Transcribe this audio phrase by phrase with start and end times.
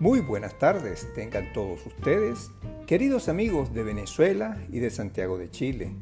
[0.00, 2.50] Muy buenas tardes, tengan todos ustedes,
[2.86, 5.92] queridos amigos de Venezuela y de Santiago de Chile.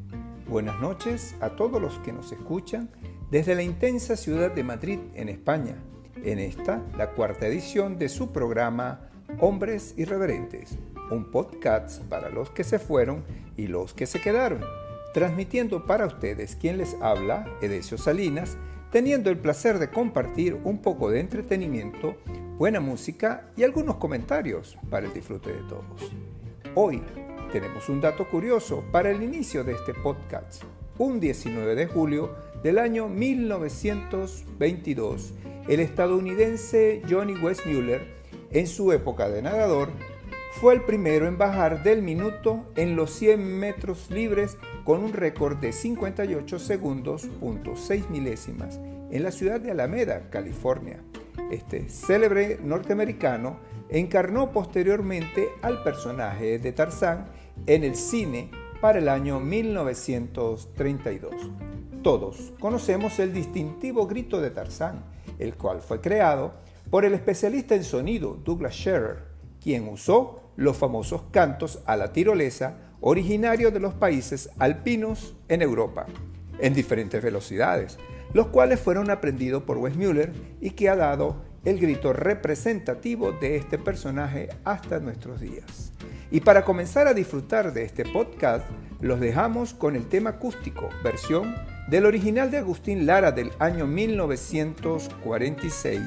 [0.49, 2.91] Buenas noches a todos los que nos escuchan
[3.33, 5.83] desde la intensa ciudad de Madrid, en España,
[6.23, 9.11] en esta, la cuarta edición de su programa
[9.41, 10.79] Hombres Irreverentes,
[11.11, 13.25] un podcast para los que se fueron
[13.57, 14.61] y los que se quedaron,
[15.13, 18.59] transmitiendo para ustedes quien les habla, Edesio Salinas,
[18.91, 22.17] teniendo el placer de compartir un poco de entretenimiento,
[22.57, 26.11] buena música y algunos comentarios para el disfrute de todos.
[26.75, 27.03] Hoy
[27.53, 30.65] tenemos un dato curioso para el inicio de este podcast.
[30.99, 35.35] Un 19 de julio del año 1922,
[35.69, 38.17] el estadounidense Johnny Westmuller,
[38.51, 39.91] en su época de nadador,
[40.53, 45.59] fue el primero en bajar del minuto en los 100 metros libres con un récord
[45.59, 47.29] de 58 segundos,
[47.75, 51.03] 6 milésimas, en la ciudad de Alameda, California.
[51.51, 57.29] Este célebre norteamericano encarnó posteriormente al personaje de Tarzán
[57.67, 61.35] en el cine para el año 1932.
[62.03, 65.05] Todos conocemos el distintivo grito de Tarzán,
[65.39, 66.55] el cual fue creado
[66.91, 69.28] por el especialista en sonido Douglas Scherer,
[69.69, 76.07] quien usó los famosos cantos a la tirolesa originarios de los países alpinos en Europa,
[76.59, 77.99] en diferentes velocidades,
[78.33, 83.77] los cuales fueron aprendidos por Westmuller y que ha dado el grito representativo de este
[83.77, 85.93] personaje hasta nuestros días.
[86.31, 88.65] Y para comenzar a disfrutar de este podcast,
[89.03, 91.55] los dejamos con el tema acústico, versión
[91.91, 96.01] del original de Agustín Lara del año 1946,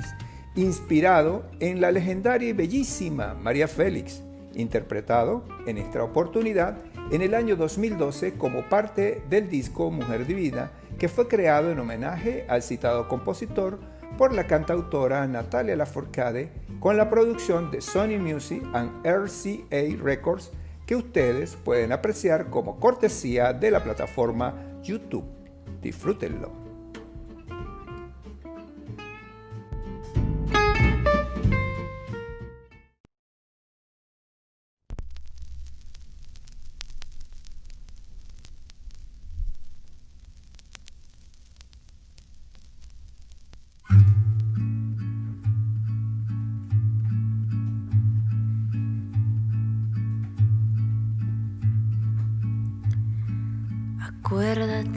[0.55, 4.21] inspirado en la legendaria y bellísima María Félix,
[4.53, 6.77] interpretado en esta oportunidad
[7.11, 12.45] en el año 2012 como parte del disco Mujer Divina, que fue creado en homenaje
[12.49, 13.79] al citado compositor
[14.17, 20.51] por la cantautora Natalia Lafourcade con la producción de Sony Music and RCA Records
[20.85, 25.25] que ustedes pueden apreciar como cortesía de la plataforma YouTube.
[25.81, 26.60] Disfrútenlo.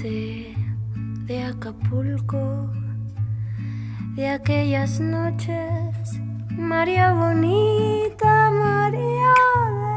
[0.05, 2.71] De Acapulco,
[4.15, 6.21] de aquellas noches,
[6.51, 9.33] María bonita, María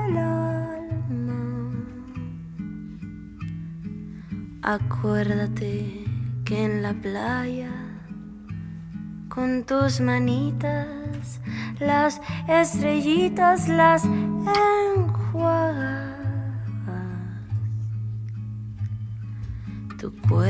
[0.08, 1.72] del alma.
[4.62, 6.06] Acuérdate
[6.46, 7.74] que en la playa,
[9.28, 11.42] con tus manitas,
[11.82, 15.97] las estrellitas las enjuagas.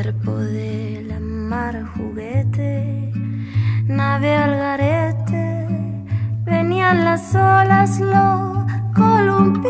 [0.07, 3.11] Cuerpo de la mar juguete,
[3.87, 5.67] nave al garete,
[6.45, 9.67] venían las olas, lo columpiaban.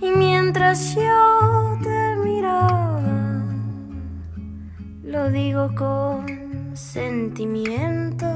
[0.00, 3.44] Y mientras yo te miraba,
[5.02, 6.24] lo digo con
[6.72, 8.26] sentimiento,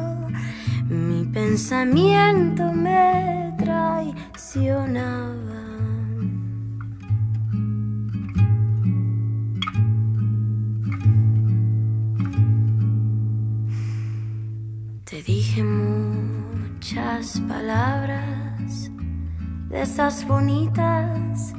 [0.90, 5.37] mi pensamiento me traicionaba.
[19.68, 21.52] De esas bonitas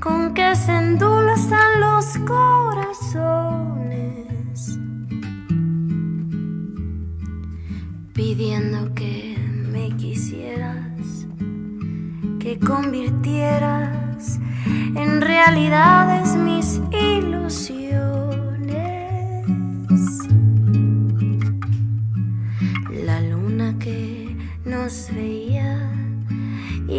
[0.00, 3.58] con que se endulzan los corazones,
[8.12, 9.36] pidiendo que
[9.72, 11.26] me quisieras,
[12.40, 14.40] que convirtieras
[14.96, 17.88] en realidades mis ilusiones.
[22.90, 25.37] La luna que nos veía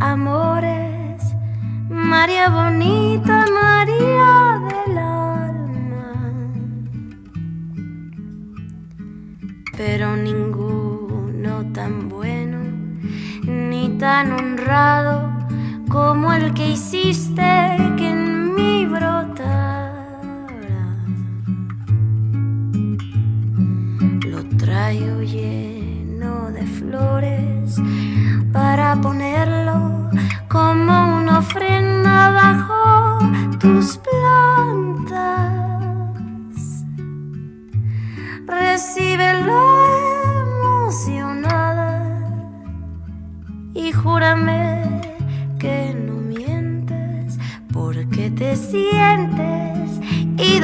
[0.00, 1.22] Amores.
[1.88, 3.83] María bonita, María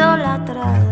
[0.00, 0.89] idolatrada.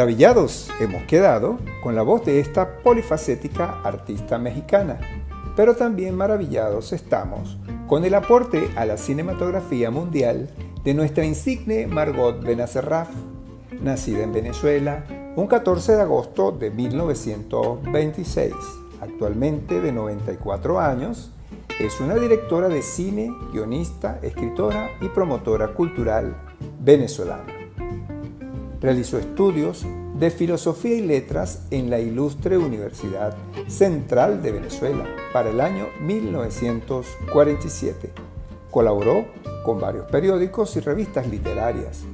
[0.00, 4.98] Maravillados hemos quedado con la voz de esta polifacética artista mexicana,
[5.54, 10.48] pero también maravillados estamos con el aporte a la cinematografía mundial
[10.84, 13.10] de nuestra insigne Margot Benacerraf,
[13.82, 15.04] nacida en Venezuela
[15.36, 18.54] un 14 de agosto de 1926,
[19.02, 21.30] actualmente de 94 años,
[21.78, 26.34] es una directora de cine, guionista, escritora y promotora cultural
[26.80, 27.59] venezolana.
[28.80, 29.84] Realizó estudios
[30.18, 33.36] de filosofía y letras en la ilustre Universidad
[33.68, 35.04] Central de Venezuela
[35.34, 38.10] para el año 1947.
[38.70, 39.26] Colaboró
[39.66, 42.04] con varios periódicos y revistas literarias.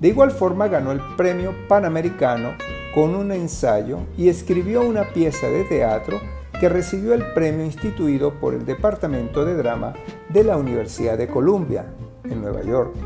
[0.00, 2.54] De igual forma ganó el Premio Panamericano
[2.92, 6.18] con un ensayo y escribió una pieza de teatro
[6.58, 9.94] que recibió el premio instituido por el Departamento de Drama
[10.28, 11.86] de la Universidad de Columbia,
[12.24, 12.96] en Nueva York,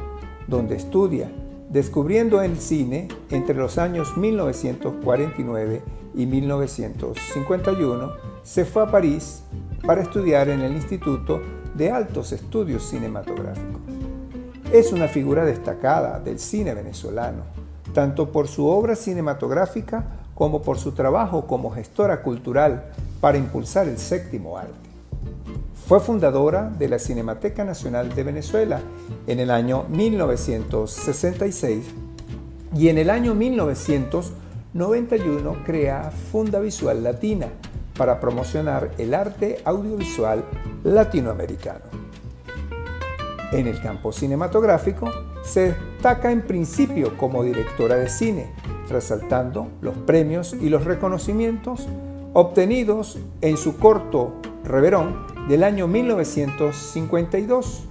[0.47, 1.31] donde estudia
[1.71, 5.83] descubriendo el cine entre los años 1949
[6.15, 8.13] y 1951,
[8.43, 9.45] se fue a París
[9.87, 11.41] para estudiar en el Instituto
[11.75, 13.81] de Altos Estudios Cinematográficos.
[14.73, 17.45] Es una figura destacada del cine venezolano,
[17.95, 22.91] tanto por su obra cinematográfica como por su trabajo como gestora cultural
[23.21, 24.90] para impulsar el séptimo arte.
[25.91, 28.81] Fue fundadora de la Cinemateca Nacional de Venezuela
[29.27, 31.85] en el año 1966
[32.77, 37.49] y en el año 1991 crea Funda Visual Latina
[37.99, 40.45] para promocionar el arte audiovisual
[40.85, 41.87] latinoamericano.
[43.51, 45.11] En el campo cinematográfico
[45.43, 48.53] se destaca en principio como directora de cine,
[48.89, 51.89] resaltando los premios y los reconocimientos
[52.33, 57.85] obtenidos en su corto Reverón del año 1952,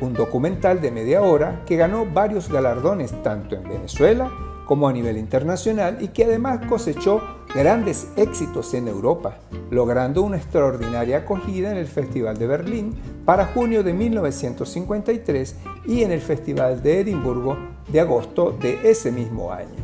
[0.00, 4.30] un documental de media hora que ganó varios galardones tanto en Venezuela
[4.66, 7.20] como a nivel internacional y que además cosechó
[7.54, 9.38] grandes éxitos en Europa,
[9.70, 16.12] logrando una extraordinaria acogida en el Festival de Berlín para junio de 1953 y en
[16.12, 17.58] el Festival de Edimburgo
[17.90, 19.74] de agosto de ese mismo año.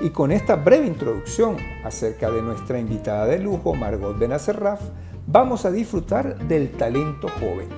[0.00, 4.80] Y con esta breve introducción acerca de nuestra invitada de lujo, Margot Benacerraf,
[5.26, 7.68] vamos a disfrutar del talento joven.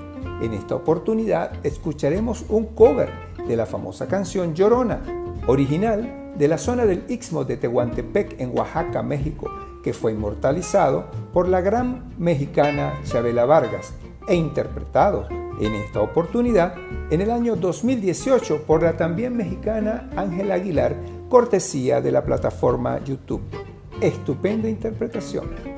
[0.40, 3.10] En esta oportunidad escucharemos un cover
[3.46, 5.00] de la famosa canción Llorona,
[5.46, 9.50] original de la zona del Istmo de Tehuantepec en Oaxaca, México,
[9.82, 13.94] que fue inmortalizado por la gran mexicana Chabela Vargas
[14.28, 15.28] e interpretado
[15.60, 16.74] en esta oportunidad
[17.10, 20.96] en el año 2018 por la también mexicana Ángela Aguilar,
[21.28, 23.42] cortesía de la plataforma YouTube.
[24.02, 25.75] Estupenda interpretación.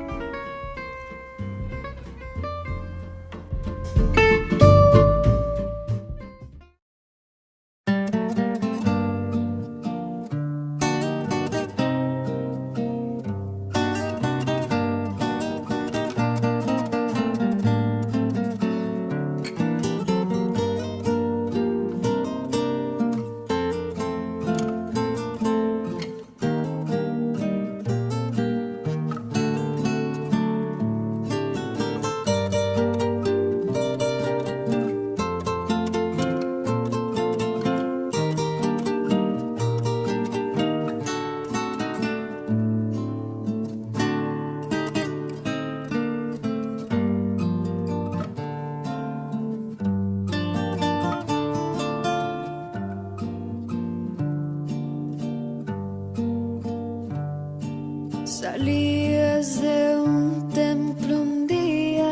[58.59, 62.11] Salías de un templo un día,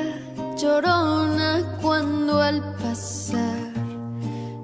[0.57, 3.73] llorona cuando al pasar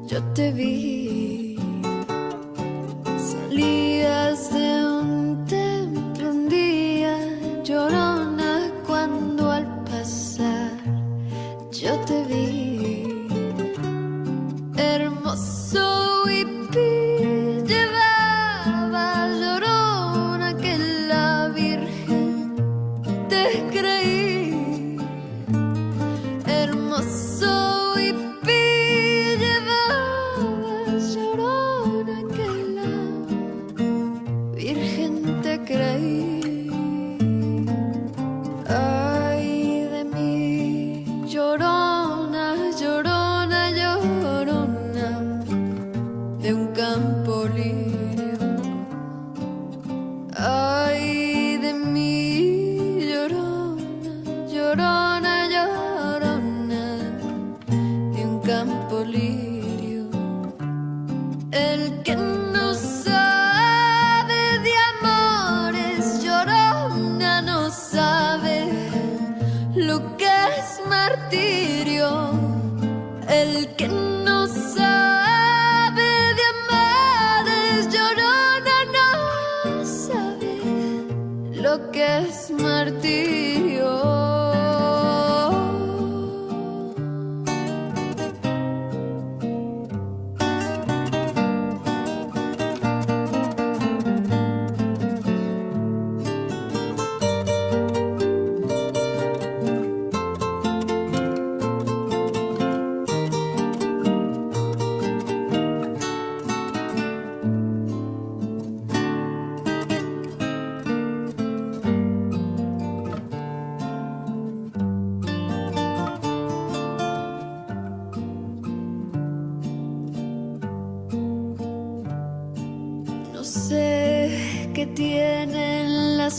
[0.06, 1.11] yo te vi.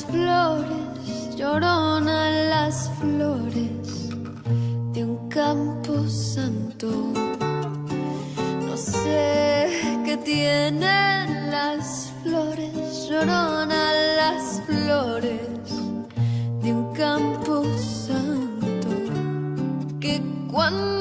[0.02, 4.10] flores, llorona las flores
[4.94, 6.90] de un campo santo.
[8.68, 12.74] No sé qué tienen las flores,
[13.08, 13.84] llorona
[14.18, 15.70] las flores
[16.64, 17.64] de un campo
[18.08, 18.90] santo.
[20.00, 20.20] Que
[20.52, 20.93] cuando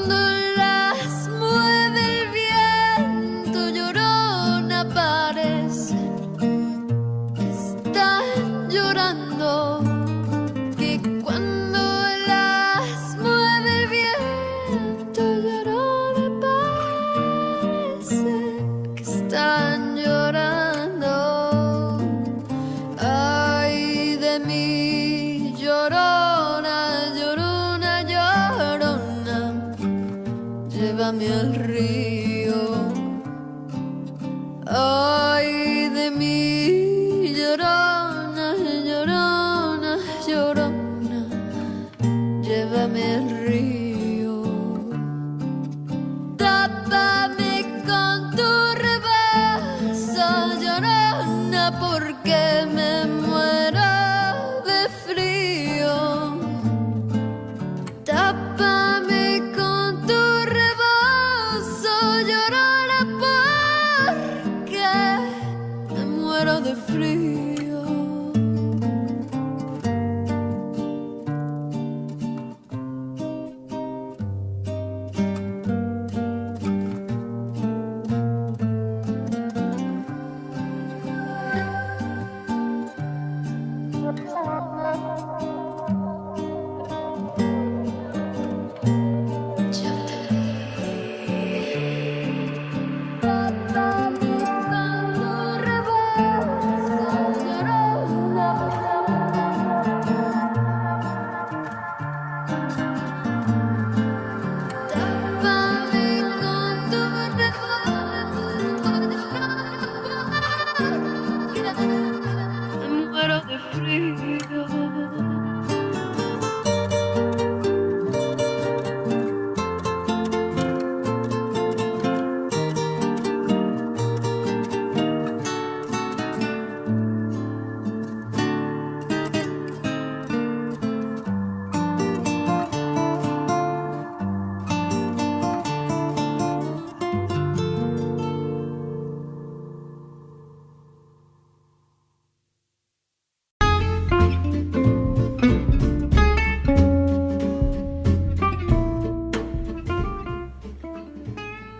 [51.71, 52.92] porque me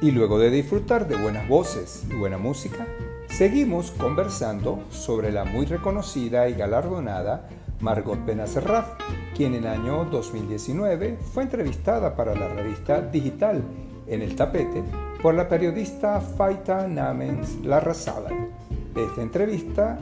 [0.03, 2.86] Y luego de disfrutar de buenas voces y buena música,
[3.29, 7.48] seguimos conversando sobre la muy reconocida y galardonada
[7.79, 8.86] Margot Benacerraf,
[9.33, 13.63] quien en año 2019 fue entrevistada para la revista digital
[14.05, 14.83] En el Tapete
[15.22, 18.50] por la periodista Faita Namens Larrazábal.
[18.93, 20.00] De esta entrevista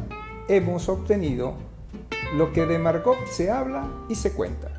[0.47, 1.53] hemos obtenido
[2.37, 4.71] lo que de Margot se habla y se cuenta.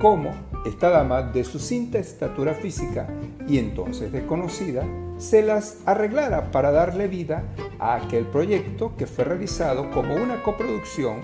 [0.00, 3.08] Cómo esta dama de su cinta estatura física
[3.48, 4.84] y entonces desconocida
[5.18, 7.42] se las arreglara para darle vida
[7.78, 11.16] a aquel proyecto que fue realizado como una coproducción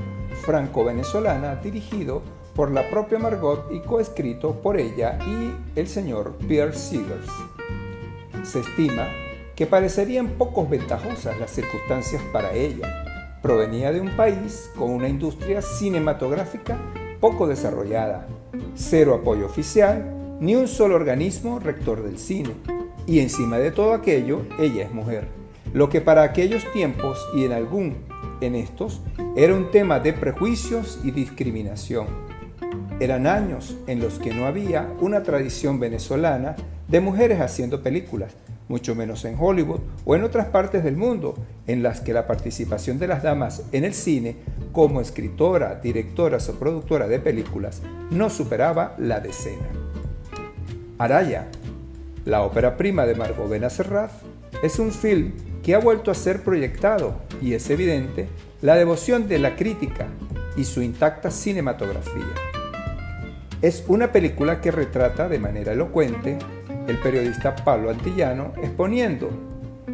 [0.42, 2.22] franco-venezolana dirigido
[2.54, 7.30] por la propia Margot y coescrito por ella y el señor Pierre Seegers.
[8.42, 9.08] Se estima
[9.54, 13.38] que parecerían poco ventajosas las circunstancias para ella.
[13.42, 16.78] Provenía de un país con una industria cinematográfica
[17.20, 18.26] poco desarrollada,
[18.74, 22.50] cero apoyo oficial, ni un solo organismo rector del cine.
[23.06, 25.28] Y encima de todo aquello, ella es mujer.
[25.72, 27.96] Lo que para aquellos tiempos y en algún
[28.40, 29.00] en estos
[29.36, 32.06] era un tema de prejuicios y discriminación.
[33.00, 36.56] Eran años en los que no había una tradición venezolana
[36.88, 38.34] de mujeres haciendo películas,
[38.68, 41.34] mucho menos en Hollywood o en otras partes del mundo,
[41.66, 44.36] en las que la participación de las damas en el cine
[44.72, 49.68] como escritora, directoras o productora de películas no superaba la decena.
[50.98, 51.48] Araya,
[52.24, 54.12] la ópera prima de Margot Benacerraf,
[54.62, 58.28] es un film que ha vuelto a ser proyectado y es evidente
[58.62, 60.08] la devoción de la crítica
[60.56, 62.34] y su intacta cinematografía.
[63.60, 66.38] Es una película que retrata de manera elocuente
[66.86, 69.30] el periodista Pablo Antillano exponiendo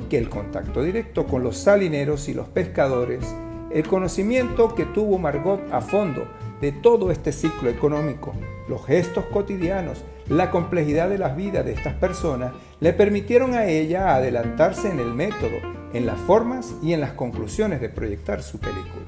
[0.08, 3.24] que el contacto directo con los salineros y los pescadores,
[3.70, 6.26] el conocimiento que tuvo Margot a fondo
[6.60, 8.32] de todo este ciclo económico,
[8.68, 14.14] los gestos cotidianos, la complejidad de las vidas de estas personas, le permitieron a ella
[14.14, 15.56] adelantarse en el método,
[15.92, 19.06] en las formas y en las conclusiones de proyectar su película.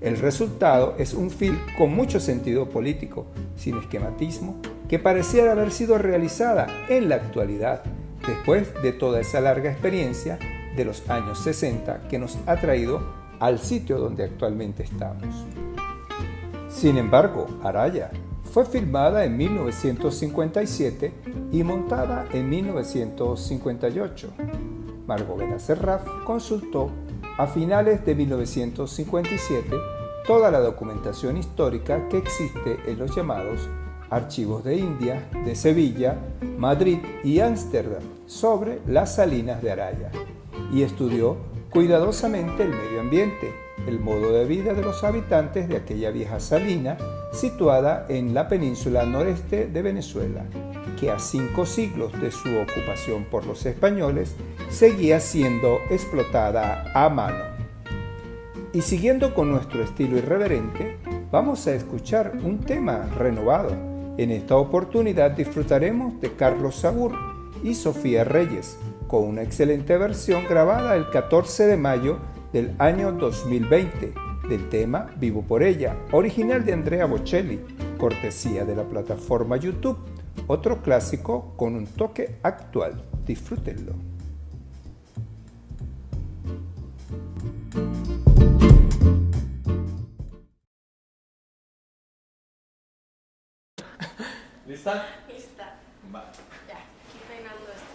[0.00, 3.26] El resultado es un film con mucho sentido político,
[3.56, 7.82] sin esquematismo, que pareciera haber sido realizada en la actualidad,
[8.26, 10.38] después de toda esa larga experiencia
[10.76, 13.00] de los años 60 que nos ha traído
[13.40, 15.46] al sitio donde actualmente estamos.
[16.68, 18.10] Sin embargo, Araya
[18.52, 21.12] fue filmada en 1957
[21.52, 24.30] y montada en 1958.
[25.06, 26.90] Margot Serraf consultó
[27.38, 29.76] a finales de 1957
[30.26, 33.68] toda la documentación histórica que existe en los llamados
[34.10, 36.16] archivos de India, de Sevilla,
[36.58, 40.10] Madrid y Ámsterdam sobre las salinas de Araya
[40.72, 41.36] y estudió
[41.70, 43.52] cuidadosamente el medio ambiente,
[43.86, 46.96] el modo de vida de los habitantes de aquella vieja salina
[47.32, 50.44] situada en la península noreste de Venezuela,
[50.98, 54.34] que a cinco siglos de su ocupación por los españoles
[54.70, 57.44] seguía siendo explotada a mano.
[58.72, 60.96] Y siguiendo con nuestro estilo irreverente,
[61.30, 67.12] vamos a escuchar un tema renovado en esta oportunidad disfrutaremos de Carlos Saúl
[67.62, 72.18] y Sofía Reyes, con una excelente versión grabada el 14 de mayo
[72.52, 74.14] del año 2020
[74.48, 77.60] del tema Vivo por ella, original de Andrea Bocelli,
[77.98, 79.98] cortesía de la plataforma YouTube,
[80.46, 83.02] otro clásico con un toque actual.
[83.26, 84.15] Disfrútenlo.
[94.76, 95.06] ¿Lista?
[95.26, 95.66] Lista.
[96.14, 96.30] Va.
[96.68, 97.94] Ya, aquí peinando esto.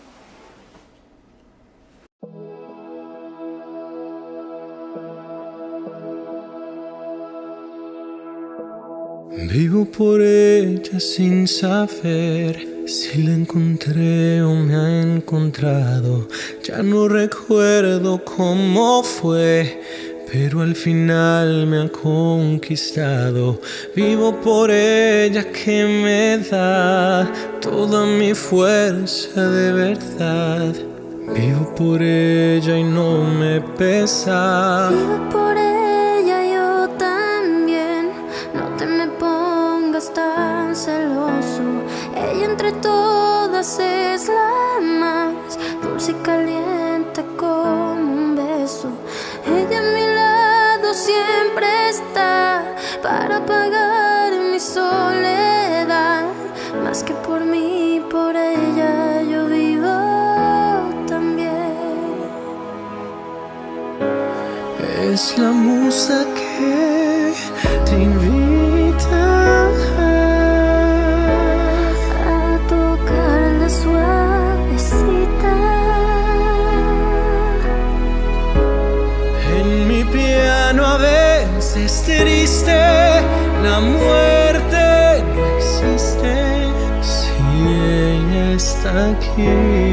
[9.54, 16.28] Vivo por ella sin saber si la encontré o me ha encontrado.
[16.63, 19.84] Ya no recuerdo cómo fue
[20.32, 23.60] pero al final me ha conquistado.
[23.94, 30.74] Vivo por ella que me da toda mi fuerza de verdad.
[31.36, 34.89] Vivo por ella y no me pesa.
[34.89, 35.71] Vivo por ella
[65.38, 67.34] la musa que
[67.86, 69.67] te invita
[72.28, 75.56] a tocar la suavecita.
[79.58, 82.80] En mi piano a veces triste
[83.63, 86.34] la muerte no existe.
[87.02, 87.34] Si
[87.78, 89.90] ella está aquí.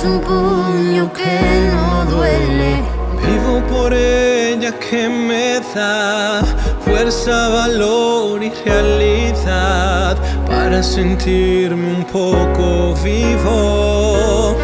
[0.00, 2.82] Es un puño que no duele.
[3.26, 6.42] Vivo por ella que me da
[6.84, 14.56] fuerza, valor y realidad para sentirme un poco vivo.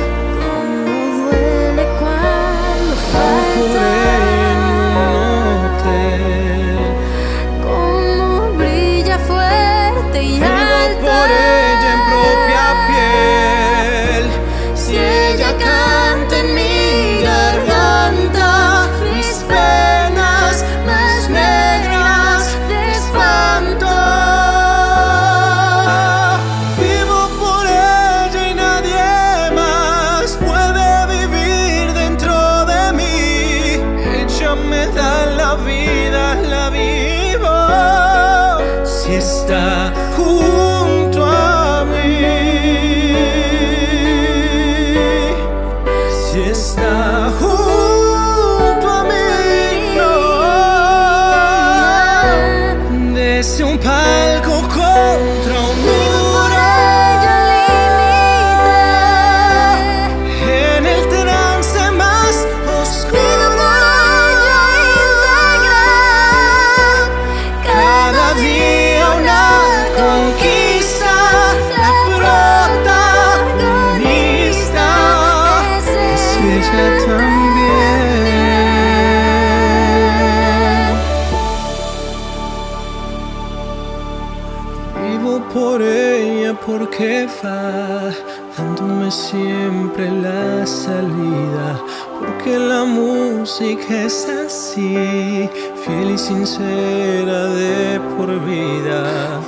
[88.56, 91.80] Dándome siempre la salida.
[92.18, 95.48] Porque la música es así,
[95.84, 99.40] fiel y sincera de por vida.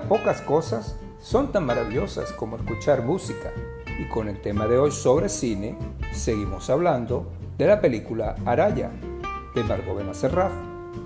[0.00, 3.52] Pocas cosas son tan maravillosas como escuchar música
[4.00, 5.76] y con el tema de hoy sobre cine
[6.12, 8.90] seguimos hablando de la película Araya
[9.54, 10.52] de Margot Benacerraf,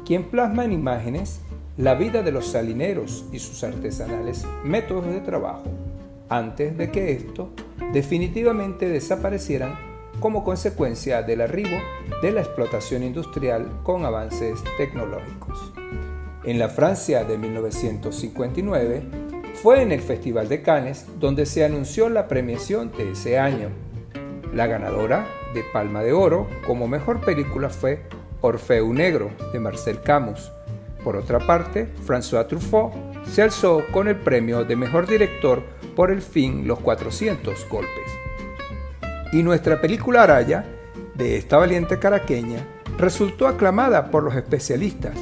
[0.05, 1.41] quien plasma en imágenes
[1.77, 5.65] la vida de los salineros y sus artesanales métodos de trabajo
[6.29, 7.49] antes de que estos
[7.93, 9.77] definitivamente desaparecieran
[10.21, 11.77] como consecuencia del arribo
[12.23, 15.73] de la explotación industrial con avances tecnológicos.
[16.47, 19.03] En la Francia de 1959
[19.61, 23.71] fue en el Festival de Cannes donde se anunció la premiación de ese año.
[24.55, 28.03] La ganadora de Palma de Oro como mejor película fue
[28.43, 30.53] Orfeu Negro de Marcel Camus.
[31.03, 32.95] Por otra parte, François Truffaut
[33.29, 35.65] se alzó con el premio de mejor director
[35.97, 38.13] por el film Los 400 Golpes.
[39.33, 40.65] Y nuestra película Araya,
[41.17, 42.61] de esta valiente caraqueña,
[42.99, 45.17] resultó aclamada por los especialistas,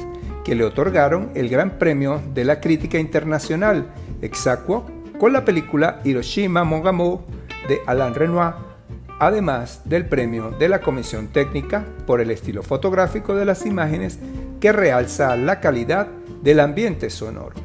[0.45, 3.87] que le otorgaron el Gran Premio de la Crítica Internacional,
[4.21, 4.85] exacuo
[5.19, 6.83] con la película Hiroshima Mon
[7.67, 8.53] de Alain Renoir,
[9.19, 14.19] además del premio de la Comisión Técnica por el estilo fotográfico de las imágenes
[14.59, 16.07] que realza la calidad
[16.43, 17.55] del ambiente sonoro.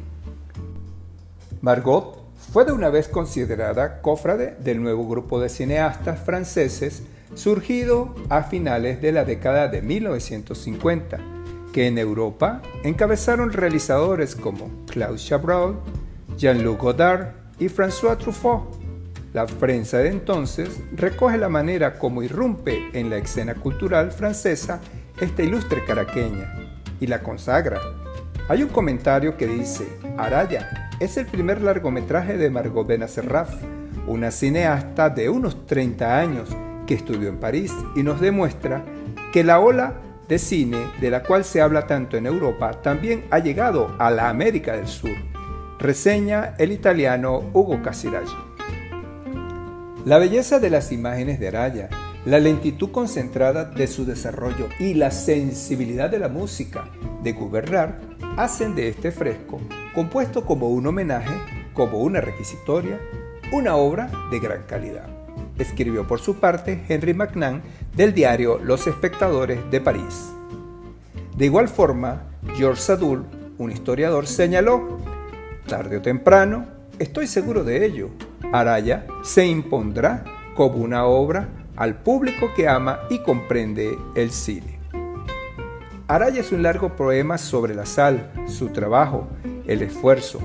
[1.61, 2.17] Margot
[2.51, 7.03] fue de una vez considerada cofrade del nuevo grupo de cineastas franceses
[7.35, 11.19] surgido a finales de la década de 1950,
[11.71, 15.79] que en Europa encabezaron realizadores como Claude Chabrol,
[16.37, 17.27] Jean-Luc Godard
[17.59, 18.79] y François Truffaut.
[19.33, 24.81] La prensa de entonces recoge la manera como irrumpe en la escena cultural francesa
[25.21, 26.53] esta ilustre caraqueña
[26.99, 27.79] y la consagra,
[28.47, 33.49] Hay un comentario que dice, Araya es el primer largometraje de Margot Benacerraf,
[34.07, 36.49] una cineasta de unos 30 años
[36.85, 38.83] que estudió en París y nos demuestra
[39.31, 39.93] que la ola
[40.31, 44.29] de cine de la cual se habla tanto en Europa también ha llegado a la
[44.29, 45.11] América del Sur.
[45.77, 48.31] Reseña el italiano Hugo Casiraghi.
[50.05, 51.89] La belleza de las imágenes de Araya,
[52.23, 56.85] la lentitud concentrada de su desarrollo y la sensibilidad de la música
[57.21, 57.95] de Gouvernard
[58.37, 59.59] hacen de este fresco,
[59.93, 61.35] compuesto como un homenaje,
[61.73, 63.01] como una requisitoria,
[63.51, 65.20] una obra de gran calidad.
[65.61, 67.61] Escribió por su parte Henry McNan
[67.95, 70.31] del diario Los Espectadores de París.
[71.35, 72.23] De igual forma,
[72.55, 73.25] George Sadoul,
[73.57, 74.99] un historiador, señaló,
[75.67, 76.65] tarde o temprano,
[76.99, 78.09] estoy seguro de ello,
[78.51, 80.23] Araya se impondrá
[80.55, 84.79] como una obra al público que ama y comprende el cine.
[86.07, 89.27] Araya es un largo poema sobre la sal, su trabajo,
[89.65, 90.39] el esfuerzo.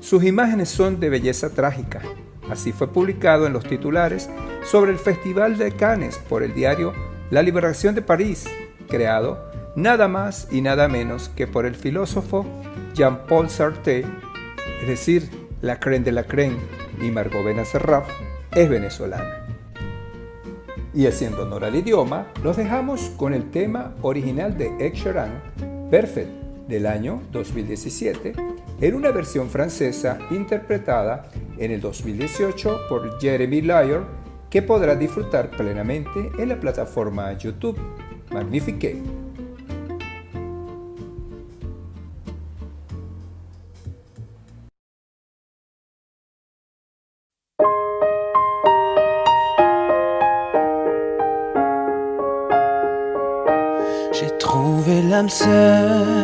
[0.00, 2.02] Sus imágenes son de belleza trágica.
[2.50, 4.30] Así fue publicado en los titulares
[4.64, 6.92] sobre el Festival de Cannes por el diario
[7.30, 8.46] La Liberación de París,
[8.88, 12.46] creado nada más y nada menos que por el filósofo
[12.94, 14.04] Jean-Paul Sartre,
[14.80, 15.30] es decir,
[15.60, 16.56] la creen de la creen
[17.00, 18.08] y Margot Serraf
[18.52, 19.46] es venezolana.
[20.94, 25.42] Y haciendo honor al idioma, los dejamos con el tema original de Ed Sheeran,
[25.90, 26.28] Perfect,
[26.66, 28.34] del año 2017,
[28.80, 34.02] en una versión francesa interpretada en el 2018 por Jeremy Lyer,
[34.50, 37.78] que podrá disfrutar plenamente en la plataforma YouTube.
[38.30, 39.02] Magnifique.
[55.08, 56.17] l'âme sœur,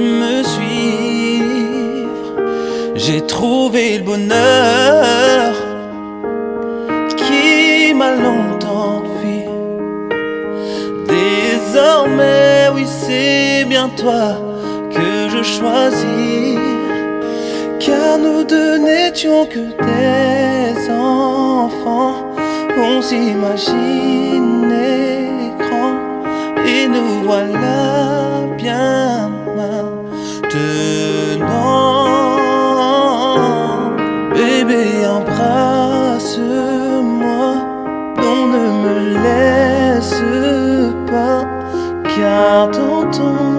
[0.00, 2.34] me suivre?
[2.94, 5.52] J'ai trouvé le bonheur
[7.16, 9.44] qui m'a longtemps fui.
[11.06, 14.36] Désormais, oui, c'est bien toi
[14.90, 16.58] que je choisis
[17.80, 22.16] car nous deux n'étions que des enfants.
[22.78, 23.60] On s'imaginait
[25.58, 25.96] grand
[26.64, 29.19] et nous voilà bien
[39.22, 40.22] laisse
[41.10, 41.44] pas,
[42.16, 43.49] car dans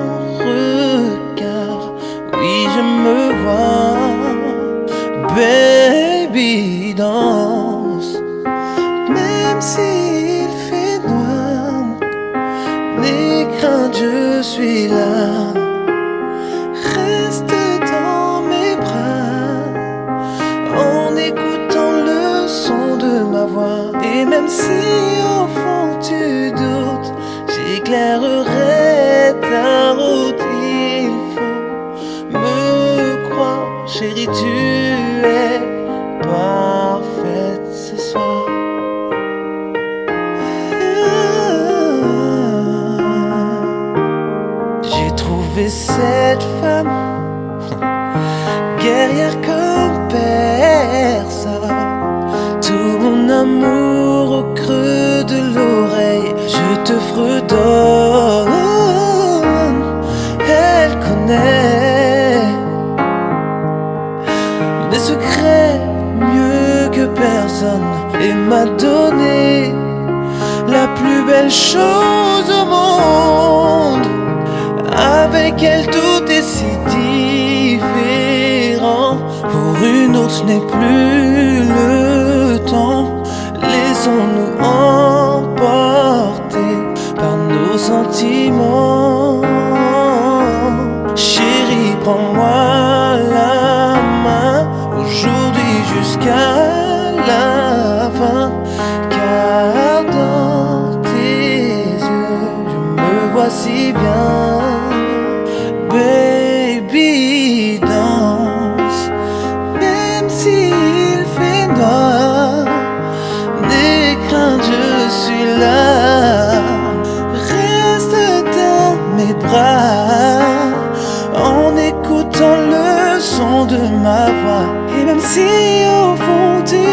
[125.34, 125.50] si
[125.88, 126.84] au fond tu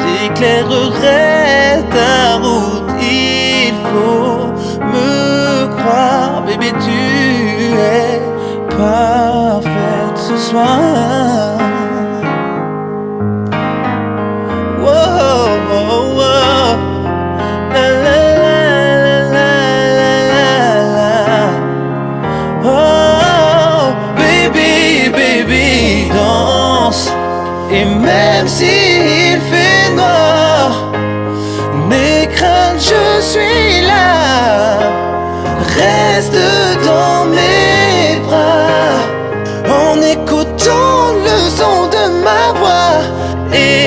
[0.00, 2.90] j'éclairerai ta route.
[3.00, 4.46] Il faut
[4.92, 7.02] me croire, bébé, tu
[7.98, 8.20] es
[8.76, 11.33] parfaite ce soir.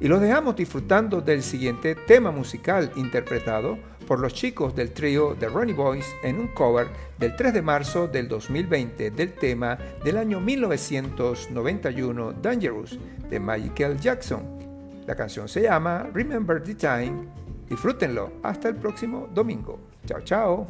[0.00, 5.48] Y los dejamos disfrutando del siguiente tema musical interpretado por los chicos del trío The
[5.48, 10.40] Ronnie Boys en un cover del 3 de marzo del 2020 del tema del año
[10.40, 14.59] 1991 Dangerous de Michael Jackson.
[15.06, 17.28] La canción se llama Remember the Time.
[17.68, 18.32] Disfrútenlo.
[18.42, 19.78] Hasta el próximo domingo.
[20.06, 20.66] Chao, chao.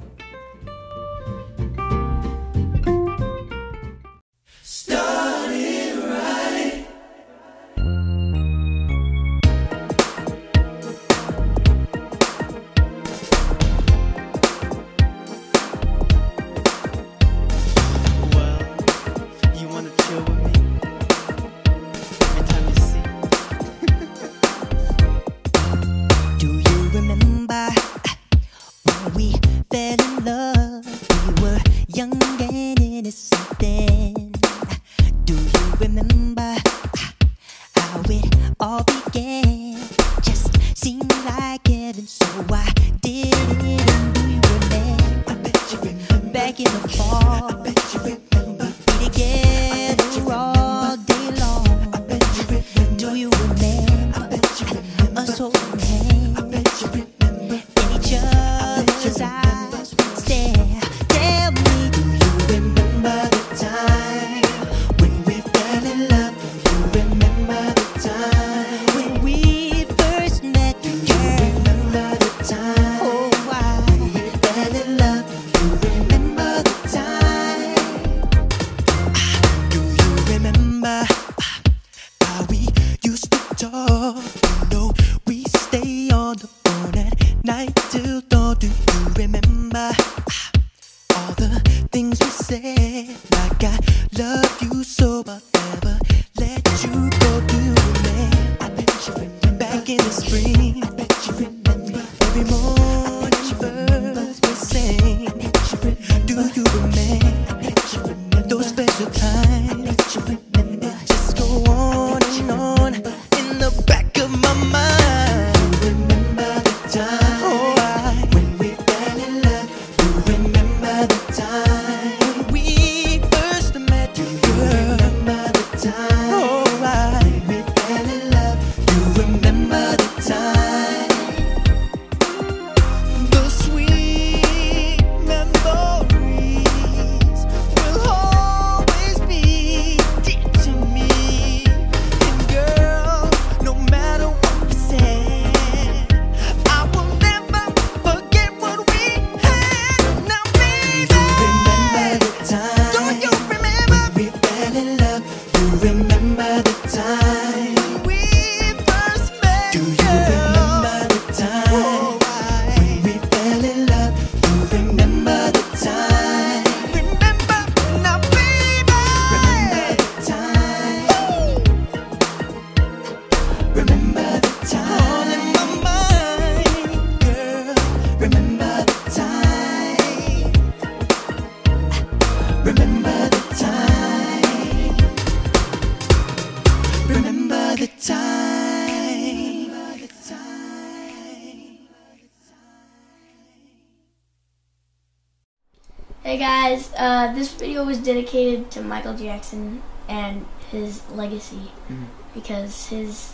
[197.01, 202.07] Uh, this video was dedicated to Michael Jackson and his legacy Mhm.
[202.35, 203.33] because his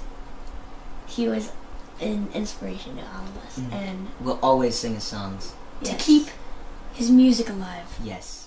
[1.06, 1.50] he was
[2.00, 3.72] an inspiration to all of us Mhm.
[3.72, 5.52] and We'll always sing his songs.
[5.82, 6.28] to keep
[6.94, 7.88] his music alive.
[8.02, 8.45] Yes.